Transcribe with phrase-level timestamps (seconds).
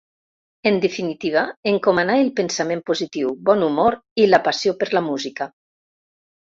[0.69, 1.43] En definitiva,
[1.73, 5.55] encomanar el pensament positiu, bon humor i la passió per la música.